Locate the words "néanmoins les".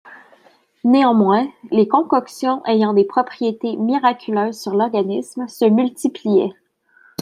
0.83-1.87